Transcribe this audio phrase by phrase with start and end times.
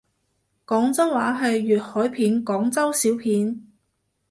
[0.65, 3.67] 廣州話係粵海片廣州小片